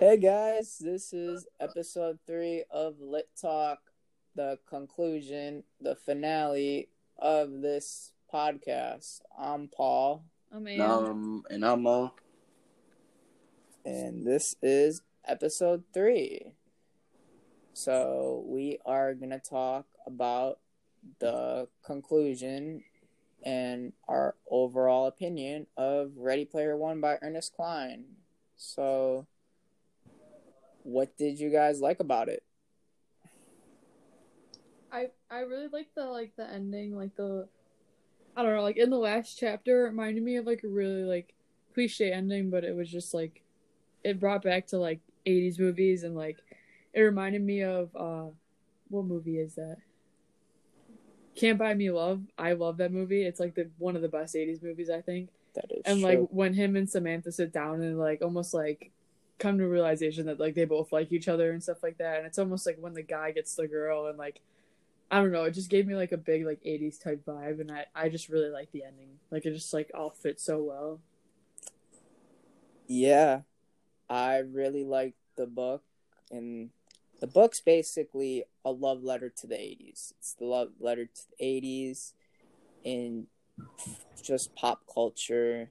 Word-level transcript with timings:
Hey 0.00 0.16
guys, 0.16 0.78
this 0.78 1.12
is 1.12 1.46
episode 1.60 2.20
three 2.26 2.64
of 2.70 2.94
Lit 3.02 3.28
Talk, 3.38 3.80
the 4.34 4.58
conclusion, 4.66 5.64
the 5.78 5.94
finale 5.94 6.88
of 7.18 7.60
this 7.60 8.12
podcast. 8.32 9.20
I'm 9.38 9.68
Paul, 9.68 10.24
Oh 10.54 10.58
man. 10.58 10.80
Um, 10.80 11.42
and 11.50 11.66
I'm 11.66 11.82
Mo. 11.82 12.14
and 13.84 14.26
this 14.26 14.56
is 14.62 15.02
episode 15.26 15.84
three. 15.92 16.54
So, 17.74 18.42
we 18.46 18.78
are 18.86 19.12
going 19.12 19.32
to 19.32 19.38
talk 19.38 19.84
about 20.06 20.60
the 21.18 21.68
conclusion 21.84 22.84
and 23.42 23.92
our 24.08 24.34
overall 24.50 25.06
opinion 25.06 25.66
of 25.76 26.12
Ready 26.16 26.46
Player 26.46 26.74
One 26.74 27.02
by 27.02 27.18
Ernest 27.20 27.52
Cline. 27.54 28.04
So, 28.56 29.26
what 30.82 31.16
did 31.16 31.38
you 31.38 31.50
guys 31.50 31.80
like 31.80 32.00
about 32.00 32.28
it? 32.28 32.42
I 34.92 35.08
I 35.30 35.40
really 35.40 35.68
like 35.68 35.88
the 35.94 36.04
like 36.06 36.34
the 36.36 36.48
ending, 36.48 36.96
like 36.96 37.14
the 37.16 37.48
I 38.36 38.42
don't 38.42 38.54
know, 38.54 38.62
like 38.62 38.76
in 38.76 38.90
the 38.90 38.98
last 38.98 39.38
chapter 39.38 39.86
it 39.86 39.90
reminded 39.90 40.22
me 40.22 40.36
of 40.36 40.46
like 40.46 40.62
a 40.64 40.68
really 40.68 41.04
like 41.04 41.34
cliche 41.74 42.12
ending, 42.12 42.50
but 42.50 42.64
it 42.64 42.74
was 42.74 42.90
just 42.90 43.14
like 43.14 43.42
it 44.02 44.20
brought 44.20 44.42
back 44.42 44.66
to 44.68 44.78
like 44.78 45.00
eighties 45.26 45.58
movies 45.58 46.02
and 46.02 46.16
like 46.16 46.38
it 46.92 47.00
reminded 47.00 47.42
me 47.42 47.62
of 47.62 47.94
uh 47.94 48.26
what 48.88 49.04
movie 49.04 49.38
is 49.38 49.54
that? 49.54 49.76
Can't 51.36 51.58
Buy 51.58 51.74
Me 51.74 51.90
Love. 51.90 52.22
I 52.36 52.52
love 52.52 52.78
that 52.78 52.92
movie. 52.92 53.22
It's 53.22 53.38
like 53.40 53.54
the 53.54 53.70
one 53.78 53.96
of 53.96 54.02
the 54.02 54.08
best 54.08 54.34
eighties 54.34 54.62
movies 54.62 54.90
I 54.90 55.00
think. 55.00 55.30
That 55.54 55.70
is 55.70 55.82
and 55.84 56.00
true. 56.00 56.08
like 56.08 56.28
when 56.30 56.54
him 56.54 56.76
and 56.76 56.88
Samantha 56.88 57.32
sit 57.32 57.52
down 57.52 57.82
and 57.82 57.98
like 57.98 58.22
almost 58.22 58.54
like 58.54 58.90
come 59.40 59.58
to 59.58 59.66
realization 59.66 60.26
that 60.26 60.38
like 60.38 60.54
they 60.54 60.64
both 60.64 60.92
like 60.92 61.10
each 61.10 61.28
other 61.28 61.50
and 61.50 61.62
stuff 61.62 61.82
like 61.82 61.98
that. 61.98 62.18
And 62.18 62.26
it's 62.26 62.38
almost 62.38 62.66
like 62.66 62.76
when 62.78 62.94
the 62.94 63.02
guy 63.02 63.32
gets 63.32 63.54
the 63.56 63.66
girl 63.66 64.06
and 64.06 64.18
like 64.18 64.40
I 65.10 65.20
don't 65.20 65.32
know 65.32 65.44
it 65.44 65.54
just 65.54 65.70
gave 65.70 65.86
me 65.86 65.96
like 65.96 66.12
a 66.12 66.16
big 66.16 66.46
like 66.46 66.60
80s 66.62 67.02
type 67.02 67.24
vibe. 67.26 67.60
And 67.60 67.72
I 67.72 67.86
I 67.94 68.08
just 68.08 68.28
really 68.28 68.50
like 68.50 68.70
the 68.70 68.84
ending. 68.84 69.18
Like 69.30 69.46
it 69.46 69.54
just 69.54 69.74
like 69.74 69.90
all 69.94 70.10
fits 70.10 70.44
so 70.44 70.62
well. 70.62 71.00
Yeah, 72.86 73.42
I 74.08 74.38
really 74.38 74.82
liked 74.82 75.16
the 75.36 75.46
book, 75.46 75.84
and 76.32 76.70
the 77.20 77.28
book's 77.28 77.60
basically 77.60 78.44
a 78.64 78.72
love 78.72 79.04
letter 79.04 79.28
to 79.28 79.46
the 79.46 79.54
80s. 79.54 80.12
It's 80.18 80.34
the 80.34 80.46
love 80.46 80.70
letter 80.80 81.06
to 81.06 81.20
the 81.38 81.44
80s 81.44 82.14
and 82.84 83.26
just 84.20 84.56
pop 84.56 84.82
culture, 84.92 85.70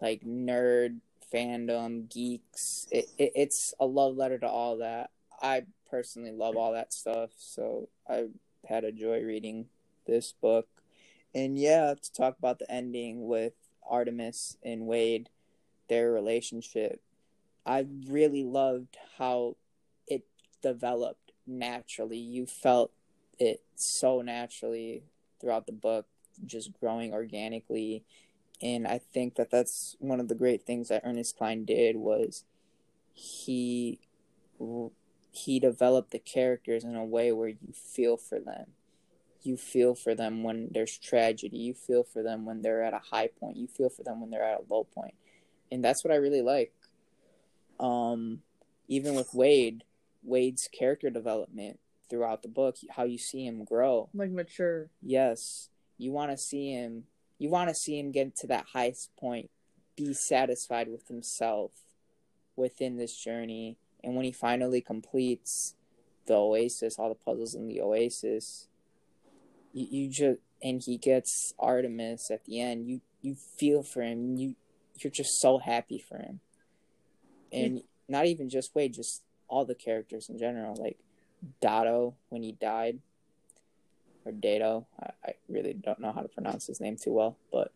like 0.00 0.22
nerd 0.22 0.98
fandom, 1.32 2.08
geeks. 2.08 2.86
It, 2.90 3.08
it, 3.18 3.32
it's 3.34 3.74
a 3.80 3.86
love 3.86 4.16
letter 4.16 4.38
to 4.38 4.48
all 4.48 4.78
that. 4.78 5.10
I 5.40 5.62
personally 5.90 6.32
love 6.32 6.56
all 6.56 6.72
that 6.72 6.92
stuff, 6.92 7.30
so 7.36 7.88
I 8.08 8.26
had 8.68 8.84
a 8.84 8.92
joy 8.92 9.22
reading 9.22 9.66
this 10.06 10.32
book. 10.32 10.68
And 11.34 11.58
yeah, 11.58 11.94
to 11.94 12.12
talk 12.12 12.38
about 12.38 12.58
the 12.58 12.70
ending 12.70 13.26
with 13.26 13.52
Artemis 13.88 14.56
and 14.62 14.86
Wade 14.86 15.28
their 15.88 16.12
relationship. 16.12 17.00
I 17.66 17.86
really 18.06 18.44
loved 18.44 18.96
how 19.18 19.56
it 20.06 20.24
developed 20.62 21.32
naturally. 21.46 22.18
You 22.18 22.46
felt 22.46 22.92
it 23.38 23.62
so 23.74 24.22
naturally 24.22 25.02
throughout 25.40 25.66
the 25.66 25.72
book, 25.72 26.06
just 26.46 26.78
growing 26.78 27.12
organically. 27.12 28.04
And 28.60 28.86
I 28.86 28.98
think 28.98 29.36
that 29.36 29.50
that's 29.50 29.96
one 30.00 30.20
of 30.20 30.28
the 30.28 30.34
great 30.34 30.62
things 30.62 30.88
that 30.88 31.02
Ernest 31.04 31.36
Cline 31.36 31.64
did 31.64 31.96
was 31.96 32.44
he 33.12 34.00
he 35.30 35.60
developed 35.60 36.10
the 36.10 36.18
characters 36.18 36.82
in 36.82 36.96
a 36.96 37.04
way 37.04 37.30
where 37.30 37.48
you 37.48 37.72
feel 37.72 38.16
for 38.16 38.40
them. 38.40 38.66
You 39.42 39.56
feel 39.56 39.94
for 39.94 40.16
them 40.16 40.42
when 40.42 40.70
there's 40.72 40.98
tragedy. 40.98 41.58
You 41.58 41.74
feel 41.74 42.02
for 42.02 42.24
them 42.24 42.44
when 42.44 42.62
they're 42.62 42.82
at 42.82 42.92
a 42.92 42.98
high 43.10 43.28
point. 43.28 43.56
You 43.56 43.68
feel 43.68 43.88
for 43.88 44.02
them 44.02 44.20
when 44.20 44.30
they're 44.30 44.42
at 44.42 44.60
a 44.60 44.72
low 44.72 44.84
point 44.84 45.14
and 45.70 45.84
that's 45.84 46.04
what 46.04 46.12
I 46.12 46.16
really 46.16 46.42
like. 46.42 46.72
Um, 47.80 48.40
even 48.88 49.14
with 49.14 49.34
Wade, 49.34 49.84
Wade's 50.22 50.68
character 50.68 51.10
development 51.10 51.78
throughout 52.10 52.42
the 52.42 52.48
book, 52.48 52.76
how 52.90 53.04
you 53.04 53.18
see 53.18 53.46
him 53.46 53.64
grow. 53.64 54.08
like 54.14 54.30
mature 54.30 54.88
Yes, 55.02 55.68
you 55.96 56.12
want 56.12 56.30
to 56.30 56.36
see 56.36 56.72
him. 56.72 57.04
You 57.38 57.48
want 57.48 57.68
to 57.68 57.74
see 57.74 57.98
him 57.98 58.10
get 58.10 58.34
to 58.36 58.46
that 58.48 58.66
highest 58.72 59.10
point, 59.16 59.50
be 59.96 60.12
satisfied 60.12 60.88
with 60.88 61.08
himself 61.08 61.70
within 62.56 62.96
this 62.96 63.16
journey, 63.16 63.76
and 64.02 64.14
when 64.14 64.24
he 64.24 64.32
finally 64.32 64.80
completes 64.80 65.74
the 66.26 66.34
Oasis, 66.34 66.98
all 66.98 67.08
the 67.08 67.14
puzzles 67.14 67.54
in 67.54 67.66
the 67.68 67.80
Oasis, 67.80 68.68
you, 69.72 69.86
you 69.90 70.10
just 70.10 70.40
and 70.62 70.82
he 70.82 70.96
gets 70.96 71.54
Artemis 71.58 72.30
at 72.30 72.44
the 72.44 72.60
end. 72.60 72.88
You 72.88 73.00
you 73.22 73.34
feel 73.34 73.82
for 73.82 74.02
him. 74.02 74.36
You 74.36 74.54
you're 74.98 75.10
just 75.10 75.40
so 75.40 75.58
happy 75.58 75.98
for 75.98 76.18
him. 76.18 76.40
And 77.52 77.82
not 78.08 78.26
even 78.26 78.50
just 78.50 78.74
Wade, 78.74 78.94
just 78.94 79.22
all 79.48 79.64
the 79.64 79.74
characters 79.74 80.28
in 80.28 80.38
general. 80.38 80.74
Like 80.74 80.98
Dado 81.60 82.14
when 82.28 82.42
he 82.42 82.52
died, 82.52 82.98
or 84.28 84.32
Dado. 84.32 84.86
I, 85.00 85.10
I 85.24 85.32
really 85.48 85.72
don't 85.72 86.00
know 86.00 86.12
how 86.12 86.22
to 86.22 86.28
pronounce 86.28 86.66
his 86.66 86.80
name 86.80 86.96
too 86.96 87.12
well, 87.12 87.36
but 87.50 87.72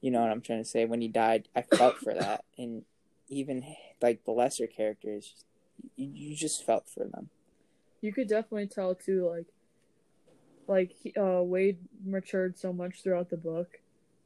you 0.00 0.10
know 0.10 0.20
what 0.22 0.30
I'm 0.30 0.40
trying 0.40 0.62
to 0.62 0.68
say. 0.68 0.84
When 0.84 1.00
he 1.00 1.08
died, 1.08 1.48
I 1.54 1.62
felt 1.62 1.98
for 1.98 2.14
that. 2.14 2.44
And 2.58 2.84
even 3.28 3.64
like 4.02 4.24
the 4.24 4.32
lesser 4.32 4.66
characters, 4.66 5.34
you, 5.96 6.10
you 6.12 6.36
just 6.36 6.64
felt 6.66 6.88
for 6.88 7.04
them. 7.04 7.30
you 8.02 8.12
could 8.12 8.28
definitely 8.28 8.66
tell 8.66 8.94
too 8.94 9.28
like 9.30 9.46
like 10.68 10.94
uh 11.18 11.42
Wade 11.42 11.78
matured 12.04 12.58
so 12.58 12.72
much 12.72 13.02
throughout 13.02 13.30
the 13.30 13.36
book 13.36 13.68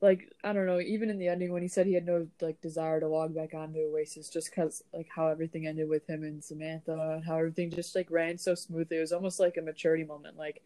like 0.01 0.31
I 0.43 0.53
don't 0.53 0.67
know 0.67 0.81
even 0.81 1.11
in 1.11 1.19
the 1.19 1.29
ending 1.29 1.53
when 1.53 1.63
he 1.63 1.69
said 1.69 1.87
he 1.87 1.95
had 1.95 2.07
no 2.07 2.27
like 2.41 2.61
desire 2.61 3.01
to 3.01 3.09
log 3.09 3.35
back 3.35 3.55
onto 3.55 3.79
Oasis 3.79 4.29
just 4.29 4.53
cuz 4.53 4.83
like 4.93 5.09
how 5.15 5.29
everything 5.29 5.67
ended 5.67 5.89
with 5.89 6.07
him 6.09 6.23
and 6.25 6.43
Samantha 6.45 7.15
and 7.15 7.25
how 7.25 7.39
everything 7.39 7.71
just 7.71 7.95
like 7.95 8.11
ran 8.11 8.37
so 8.37 8.55
smoothly 8.55 8.99
it 8.99 9.01
was 9.01 9.13
almost 9.13 9.41
like 9.41 9.57
a 9.57 9.63
maturity 9.63 10.05
moment 10.05 10.37
like 10.37 10.61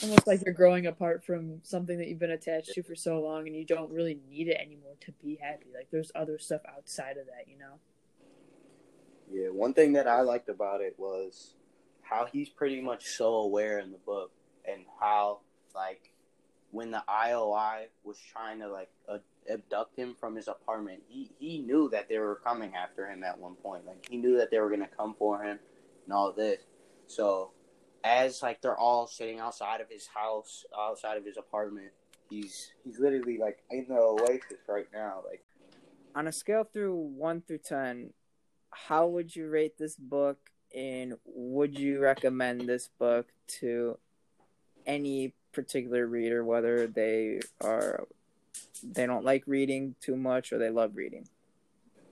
almost 0.00 0.26
like 0.26 0.42
you're 0.44 0.54
growing 0.54 0.86
apart 0.86 1.24
from 1.24 1.60
something 1.62 1.98
that 1.98 2.08
you've 2.08 2.18
been 2.18 2.30
attached 2.30 2.72
to 2.72 2.82
for 2.82 2.94
so 2.94 3.20
long 3.20 3.46
and 3.46 3.56
you 3.56 3.64
don't 3.64 3.90
really 3.90 4.18
need 4.28 4.48
it 4.48 4.56
anymore 4.60 4.94
to 5.00 5.12
be 5.22 5.38
happy 5.42 5.66
like 5.74 5.88
there's 5.90 6.12
other 6.14 6.38
stuff 6.38 6.62
outside 6.68 7.16
of 7.18 7.26
that 7.26 7.46
you 7.46 7.58
know 7.58 7.80
Yeah, 9.30 9.48
one 9.48 9.74
thing 9.74 9.94
that 9.94 10.06
I 10.06 10.20
liked 10.20 10.48
about 10.48 10.80
it 10.80 10.94
was 10.98 11.54
how 12.02 12.26
he's 12.26 12.48
pretty 12.48 12.80
much 12.80 13.06
so 13.06 13.34
aware 13.36 13.78
in 13.78 13.92
the 13.92 13.98
book 13.98 14.30
and 14.66 14.82
how, 15.00 15.40
like, 15.74 16.10
when 16.70 16.90
the 16.90 17.02
IOI 17.08 17.86
was 18.04 18.18
trying 18.18 18.60
to, 18.60 18.68
like, 18.68 18.90
uh, 19.08 19.18
abduct 19.50 19.96
him 19.98 20.14
from 20.18 20.36
his 20.36 20.48
apartment, 20.48 21.02
he, 21.08 21.30
he 21.38 21.58
knew 21.58 21.88
that 21.90 22.08
they 22.08 22.18
were 22.18 22.36
coming 22.44 22.74
after 22.74 23.06
him 23.06 23.24
at 23.24 23.38
one 23.38 23.54
point. 23.56 23.86
Like, 23.86 24.06
he 24.08 24.16
knew 24.18 24.36
that 24.38 24.50
they 24.50 24.58
were 24.58 24.68
going 24.68 24.80
to 24.80 24.86
come 24.86 25.14
for 25.18 25.42
him 25.42 25.58
and 26.04 26.12
all 26.12 26.32
this. 26.32 26.62
So, 27.06 27.52
as, 28.04 28.42
like, 28.42 28.60
they're 28.60 28.78
all 28.78 29.06
sitting 29.06 29.38
outside 29.38 29.80
of 29.80 29.88
his 29.88 30.06
house, 30.06 30.64
outside 30.78 31.16
of 31.16 31.24
his 31.24 31.36
apartment, 31.36 31.90
he's 32.28 32.72
he's 32.84 32.98
literally, 32.98 33.38
like, 33.38 33.62
in 33.70 33.86
the 33.88 33.96
oasis 33.96 34.58
right 34.68 34.88
now. 34.92 35.22
Like, 35.28 35.44
On 36.14 36.26
a 36.26 36.32
scale 36.32 36.64
through 36.64 36.94
1 36.94 37.42
through 37.42 37.58
10, 37.58 38.12
how 38.70 39.06
would 39.06 39.34
you 39.34 39.48
rate 39.48 39.78
this 39.78 39.96
book 39.96 40.38
and 40.74 41.14
would 41.26 41.78
you 41.78 42.00
recommend 42.00 42.62
this 42.62 42.88
book 42.98 43.28
to 43.46 43.98
any 44.86 45.34
particular 45.52 46.06
reader 46.06 46.42
whether 46.42 46.86
they 46.86 47.38
are 47.60 48.06
they 48.82 49.04
don't 49.04 49.24
like 49.24 49.44
reading 49.46 49.94
too 50.00 50.16
much 50.16 50.50
or 50.50 50.58
they 50.58 50.70
love 50.70 50.96
reading 50.96 51.28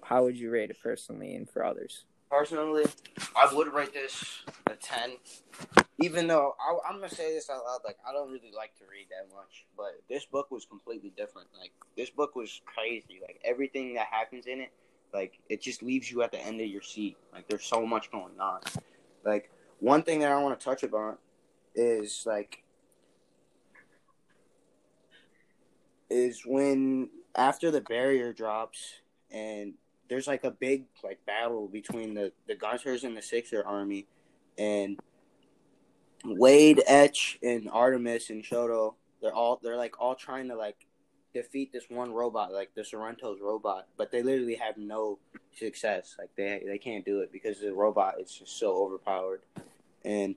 how 0.04 0.24
would 0.24 0.36
you 0.36 0.50
rate 0.50 0.68
it 0.68 0.76
personally 0.82 1.34
and 1.34 1.48
for 1.48 1.64
others 1.64 2.04
Personally, 2.30 2.84
I 3.34 3.52
would 3.52 3.74
rate 3.74 3.92
this 3.92 4.44
a 4.68 4.76
ten. 4.76 5.14
Even 6.02 6.26
though 6.26 6.54
I, 6.58 6.88
I'm 6.88 6.96
gonna 6.96 7.10
say 7.10 7.34
this 7.34 7.50
out 7.50 7.62
loud, 7.64 7.80
like 7.84 7.98
I 8.08 8.12
don't 8.12 8.30
really 8.30 8.52
like 8.56 8.74
to 8.78 8.84
read 8.90 9.06
that 9.10 9.34
much, 9.34 9.66
but 9.76 10.00
this 10.08 10.24
book 10.24 10.50
was 10.50 10.64
completely 10.64 11.12
different. 11.16 11.48
Like 11.58 11.72
this 11.96 12.10
book 12.10 12.34
was 12.34 12.60
crazy. 12.64 13.20
Like 13.20 13.40
everything 13.44 13.94
that 13.94 14.06
happens 14.10 14.46
in 14.46 14.60
it, 14.60 14.72
like 15.12 15.38
it 15.48 15.60
just 15.60 15.82
leaves 15.82 16.10
you 16.10 16.22
at 16.22 16.32
the 16.32 16.40
end 16.40 16.60
of 16.60 16.66
your 16.68 16.82
seat. 16.82 17.16
Like 17.32 17.48
there's 17.48 17.64
so 17.64 17.84
much 17.86 18.10
going 18.10 18.40
on. 18.40 18.60
Like 19.24 19.50
one 19.78 20.02
thing 20.02 20.20
that 20.20 20.32
I 20.32 20.42
want 20.42 20.58
to 20.58 20.64
touch 20.64 20.82
upon 20.82 21.18
is 21.74 22.24
like 22.26 22.62
is 26.08 26.42
when 26.44 27.10
after 27.34 27.70
the 27.70 27.80
barrier 27.80 28.32
drops 28.32 28.94
and 29.30 29.74
there's 30.08 30.26
like 30.26 30.44
a 30.44 30.50
big 30.50 30.84
like 31.04 31.24
battle 31.24 31.68
between 31.68 32.14
the 32.14 32.32
the 32.48 32.54
Gunters 32.54 33.04
and 33.04 33.16
the 33.16 33.22
Sixer 33.22 33.64
army, 33.64 34.06
and 34.58 34.98
Wade, 36.24 36.82
Etch, 36.86 37.38
and 37.42 37.68
Artemis 37.70 38.30
and 38.30 38.44
Shoto. 38.44 38.94
They're 39.22 39.34
all 39.34 39.60
they're 39.62 39.76
like 39.76 40.00
all 40.00 40.14
trying 40.14 40.48
to 40.48 40.56
like 40.56 40.86
defeat 41.34 41.72
this 41.72 41.84
one 41.88 42.12
robot, 42.12 42.52
like 42.52 42.74
the 42.74 42.82
Sorrento's 42.82 43.40
robot, 43.40 43.86
but 43.96 44.10
they 44.10 44.22
literally 44.22 44.56
have 44.56 44.76
no 44.76 45.18
success. 45.54 46.16
Like 46.18 46.30
they 46.36 46.62
they 46.66 46.78
can't 46.78 47.04
do 47.04 47.20
it 47.20 47.32
because 47.32 47.60
the 47.60 47.72
robot 47.72 48.14
is 48.20 48.32
just 48.32 48.58
so 48.58 48.76
overpowered, 48.84 49.42
and 50.04 50.34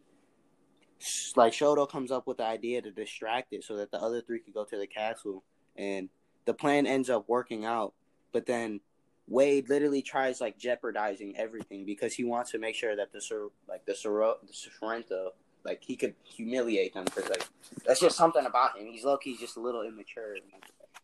like 1.35 1.53
Shoto 1.53 1.89
comes 1.89 2.11
up 2.11 2.27
with 2.27 2.37
the 2.37 2.45
idea 2.45 2.81
to 2.81 2.91
distract 2.91 3.53
it 3.53 3.63
so 3.63 3.77
that 3.77 3.91
the 3.91 4.01
other 4.01 4.21
three 4.21 4.39
could 4.39 4.53
go 4.53 4.65
to 4.65 4.77
the 4.77 4.87
castle, 4.87 5.43
and 5.75 6.09
the 6.45 6.53
plan 6.53 6.85
ends 6.85 7.09
up 7.09 7.25
working 7.27 7.65
out. 7.65 7.93
But 8.31 8.45
then 8.45 8.79
Wade 9.27 9.69
literally 9.69 10.01
tries 10.01 10.41
like 10.41 10.57
jeopardizing 10.57 11.37
everything 11.37 11.85
because 11.85 12.13
he 12.13 12.23
wants 12.23 12.51
to 12.51 12.59
make 12.59 12.75
sure 12.75 12.95
that 12.95 13.11
the 13.11 13.49
like 13.67 13.85
the 13.85 13.95
Sor- 13.95 14.37
the 14.45 14.53
Sorrento 14.53 15.31
like 15.65 15.83
he 15.83 15.95
could 15.95 16.15
humiliate 16.23 16.93
them 16.93 17.05
because 17.05 17.29
like 17.29 17.47
that's 17.85 17.99
just 17.99 18.17
something 18.17 18.45
about 18.45 18.77
him. 18.77 18.87
He's 18.87 19.03
low 19.03 19.17
key 19.17 19.37
just 19.37 19.57
a 19.57 19.61
little 19.61 19.83
immature. 19.83 20.35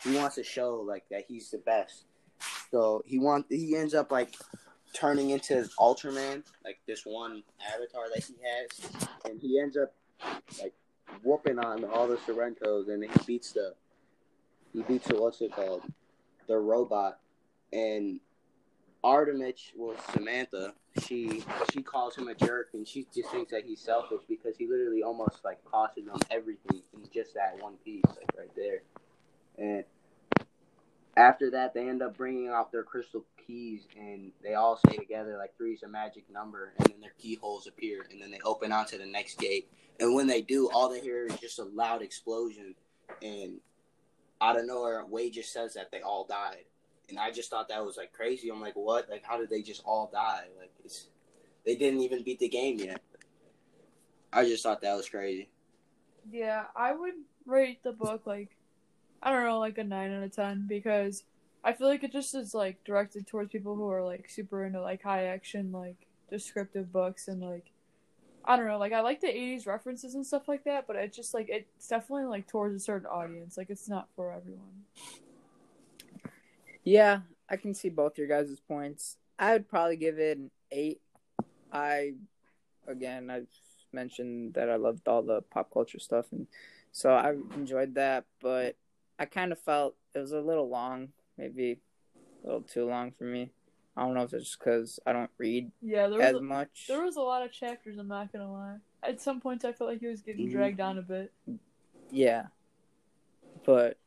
He 0.03 0.15
wants 0.15 0.35
to 0.35 0.43
show 0.43 0.75
like 0.75 1.05
that 1.09 1.25
he's 1.27 1.51
the 1.51 1.57
best. 1.59 2.05
So 2.71 3.03
he 3.05 3.19
want 3.19 3.45
he 3.49 3.75
ends 3.75 3.93
up 3.93 4.11
like 4.11 4.35
turning 4.93 5.31
into 5.31 5.69
Ultraman, 5.79 6.43
like 6.63 6.79
this 6.87 7.03
one 7.05 7.43
avatar 7.73 8.05
that 8.13 8.23
he 8.23 8.35
has, 8.43 9.09
and 9.25 9.39
he 9.41 9.59
ends 9.59 9.77
up 9.77 9.93
like 10.61 10.73
whooping 11.23 11.59
on 11.59 11.83
all 11.85 12.07
the 12.07 12.17
Sorrentos, 12.17 12.89
and 12.89 13.03
he 13.03 13.09
beats 13.25 13.51
the 13.51 13.73
he 14.73 14.83
beats 14.83 15.07
the 15.07 15.15
what's 15.21 15.41
it 15.41 15.51
called 15.51 15.83
the 16.47 16.57
robot, 16.57 17.19
and 17.73 18.19
Artemis 19.03 19.71
was 19.75 19.97
Samantha. 20.13 20.73
She 21.05 21.43
she 21.71 21.81
calls 21.81 22.15
him 22.15 22.27
a 22.27 22.35
jerk, 22.35 22.69
and 22.73 22.87
she 22.87 23.05
just 23.13 23.29
thinks 23.29 23.51
that 23.51 23.63
he's 23.65 23.79
selfish 23.79 24.21
because 24.27 24.57
he 24.57 24.67
literally 24.67 25.03
almost 25.03 25.43
like 25.45 25.63
costed 25.63 26.05
them 26.05 26.19
everything 26.29 26.81
in 26.93 27.01
just 27.13 27.33
that 27.35 27.57
one 27.61 27.75
piece, 27.85 28.03
like 28.05 28.29
right 28.37 28.51
there. 28.55 28.81
And 29.57 29.83
after 31.15 31.51
that, 31.51 31.73
they 31.73 31.87
end 31.87 32.01
up 32.01 32.17
bringing 32.17 32.49
out 32.49 32.71
their 32.71 32.83
crystal 32.83 33.23
keys, 33.45 33.87
and 33.97 34.31
they 34.43 34.55
all 34.55 34.77
stay 34.77 34.97
together. 34.97 35.37
Like 35.37 35.55
three 35.57 35.73
is 35.73 35.83
a 35.83 35.87
magic 35.87 36.29
number, 36.29 36.73
and 36.77 36.89
then 36.89 36.99
their 36.99 37.13
keyholes 37.17 37.67
appear, 37.67 38.05
and 38.11 38.21
then 38.21 38.31
they 38.31 38.39
open 38.43 38.73
onto 38.73 38.97
the 38.97 39.05
next 39.05 39.39
gate. 39.39 39.69
And 40.01 40.13
when 40.13 40.27
they 40.27 40.41
do, 40.41 40.69
all 40.73 40.89
they 40.89 40.99
hear 40.99 41.25
is 41.25 41.39
just 41.39 41.59
a 41.59 41.63
loud 41.63 42.01
explosion, 42.01 42.75
and 43.21 43.59
out 44.41 44.59
of 44.59 44.65
nowhere, 44.65 45.05
Wade 45.05 45.33
just 45.33 45.53
says 45.53 45.73
that 45.73 45.91
they 45.91 46.01
all 46.01 46.25
died 46.25 46.65
and 47.09 47.19
I 47.19 47.31
just 47.31 47.49
thought 47.49 47.69
that 47.69 47.85
was 47.85 47.97
like 47.97 48.13
crazy. 48.13 48.49
I'm 48.49 48.61
like, 48.61 48.75
what? 48.75 49.09
Like, 49.09 49.23
how 49.23 49.37
did 49.37 49.49
they 49.49 49.61
just 49.61 49.83
all 49.85 50.09
die? 50.11 50.45
Like, 50.59 50.71
it's 50.83 51.07
they 51.65 51.75
didn't 51.75 52.01
even 52.01 52.23
beat 52.23 52.39
the 52.39 52.47
game 52.47 52.79
yet. 52.79 53.01
I 54.31 54.45
just 54.45 54.63
thought 54.63 54.81
that 54.81 54.95
was 54.95 55.09
crazy. 55.09 55.49
Yeah, 56.31 56.65
I 56.75 56.93
would 56.93 57.13
rate 57.45 57.83
the 57.83 57.91
book 57.91 58.25
like 58.25 58.55
I 59.21 59.31
don't 59.31 59.43
know, 59.43 59.59
like 59.59 59.77
a 59.77 59.83
nine 59.83 60.13
out 60.13 60.23
of 60.23 60.35
ten 60.35 60.65
because 60.67 61.23
I 61.63 61.73
feel 61.73 61.87
like 61.87 62.03
it 62.03 62.11
just 62.11 62.33
is 62.35 62.53
like 62.53 62.83
directed 62.85 63.27
towards 63.27 63.51
people 63.51 63.75
who 63.75 63.89
are 63.89 64.03
like 64.03 64.29
super 64.29 64.63
into 64.63 64.81
like 64.81 65.03
high 65.03 65.25
action, 65.25 65.71
like 65.71 66.07
descriptive 66.29 66.91
books 66.91 67.27
and 67.27 67.41
like 67.41 67.71
I 68.45 68.55
don't 68.55 68.67
know, 68.67 68.77
like 68.77 68.93
I 68.93 69.01
like 69.01 69.19
the 69.19 69.27
'80s 69.27 69.67
references 69.67 70.15
and 70.15 70.25
stuff 70.25 70.47
like 70.47 70.63
that, 70.63 70.87
but 70.87 70.95
it's 70.95 71.15
just 71.15 71.33
like 71.33 71.49
it's 71.49 71.87
definitely 71.87 72.25
like 72.25 72.47
towards 72.47 72.75
a 72.75 72.79
certain 72.79 73.07
audience. 73.07 73.57
Like 73.57 73.69
it's 73.69 73.89
not 73.89 74.07
for 74.15 74.31
everyone. 74.31 74.85
Yeah, 76.83 77.21
I 77.49 77.57
can 77.57 77.73
see 77.73 77.89
both 77.89 78.17
your 78.17 78.27
guys' 78.27 78.59
points. 78.67 79.17
I 79.37 79.53
would 79.53 79.69
probably 79.69 79.95
give 79.97 80.19
it 80.19 80.37
an 80.37 80.51
eight. 80.71 81.01
I, 81.71 82.13
again, 82.87 83.29
I've 83.29 83.47
mentioned 83.91 84.53
that 84.55 84.69
I 84.69 84.75
loved 84.75 85.07
all 85.07 85.21
the 85.21 85.41
pop 85.41 85.71
culture 85.71 85.99
stuff, 85.99 86.27
and 86.31 86.47
so 86.91 87.11
I 87.11 87.31
enjoyed 87.55 87.95
that. 87.95 88.25
But 88.41 88.75
I 89.17 89.25
kind 89.25 89.51
of 89.51 89.59
felt 89.59 89.95
it 90.15 90.19
was 90.19 90.31
a 90.31 90.39
little 90.41 90.69
long, 90.69 91.09
maybe 91.37 91.79
a 92.43 92.47
little 92.47 92.61
too 92.61 92.87
long 92.87 93.11
for 93.11 93.25
me. 93.25 93.51
I 93.95 94.03
don't 94.03 94.13
know 94.13 94.23
if 94.23 94.33
it's 94.33 94.45
just 94.45 94.59
because 94.59 94.99
I 95.05 95.11
don't 95.13 95.31
read 95.37 95.71
Yeah, 95.81 96.07
there 96.07 96.21
as 96.21 96.33
was 96.33 96.41
a, 96.41 96.43
much. 96.45 96.85
there 96.87 97.03
was 97.03 97.17
a 97.17 97.21
lot 97.21 97.43
of 97.43 97.51
chapters. 97.51 97.97
I'm 97.97 98.07
not 98.07 98.31
gonna 98.31 98.51
lie. 98.51 98.77
At 99.03 99.21
some 99.21 99.41
points, 99.41 99.63
I 99.65 99.73
felt 99.73 99.89
like 99.89 99.99
he 99.99 100.07
was 100.07 100.21
getting 100.21 100.47
Mhm. 100.47 100.51
dragged 100.51 100.79
on 100.79 100.97
a 100.97 101.01
bit. 101.01 101.31
Yeah, 102.11 102.47
but 103.65 103.98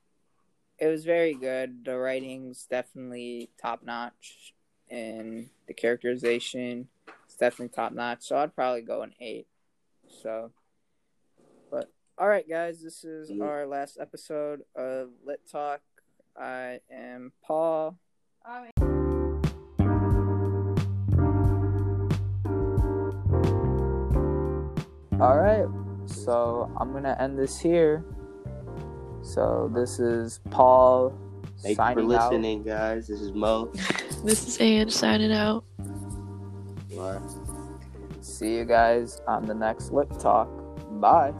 it 0.78 0.86
was 0.86 1.04
very 1.04 1.34
good. 1.34 1.84
The 1.84 1.96
writing's 1.96 2.66
definitely 2.66 3.50
top 3.60 3.82
notch, 3.84 4.54
and 4.90 5.48
the 5.66 5.74
characterization 5.74 6.88
is 7.28 7.36
definitely 7.36 7.74
top 7.74 7.92
notch. 7.92 8.22
So 8.22 8.36
I'd 8.36 8.54
probably 8.54 8.82
go 8.82 9.02
an 9.02 9.14
eight. 9.20 9.46
So, 10.22 10.52
but 11.70 11.92
all 12.18 12.28
right, 12.28 12.48
guys, 12.48 12.82
this 12.82 13.04
is 13.04 13.30
Yeah. 13.30 13.44
our 13.44 13.66
last 13.66 13.98
episode 14.00 14.62
of 14.74 15.10
Lit 15.24 15.40
Talk. 15.50 15.80
I 16.36 16.80
am 16.90 17.32
Paul. 17.42 17.98
I 18.44 18.70
All 25.20 25.38
right, 25.38 25.66
so 26.06 26.68
I'm 26.76 26.92
gonna 26.92 27.16
end 27.20 27.38
this 27.38 27.60
here. 27.60 28.04
So 29.22 29.70
this 29.74 29.98
is 29.98 30.40
Paul 30.50 31.16
Thank 31.62 31.70
you 31.70 31.74
for 31.76 31.82
signing 31.82 32.04
out. 32.04 32.30
listening, 32.32 32.62
guys. 32.64 33.06
This 33.06 33.20
is 33.20 33.32
Mo. 33.32 33.72
This 34.24 34.46
is 34.46 34.58
Anne 34.58 34.88
signing 34.88 35.32
out. 35.32 35.64
Bye. 36.96 37.18
See 38.20 38.54
you 38.54 38.64
guys 38.64 39.20
on 39.26 39.46
the 39.46 39.54
next 39.54 39.90
Lit 39.90 40.08
Talk. 40.20 40.48
Bye. 41.00 41.32